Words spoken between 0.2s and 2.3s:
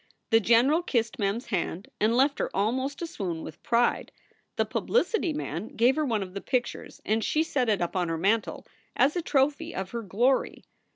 The general kissed Mem s hand and